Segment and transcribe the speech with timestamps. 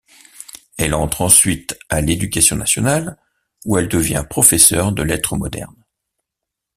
[0.79, 3.19] Elle entre ensuite à l’éducation Nationale
[3.65, 5.85] où elle devient professeur de Lettres Modernes..